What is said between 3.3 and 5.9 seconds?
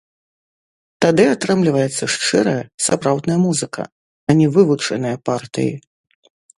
музыка, а не вывучаныя партыі.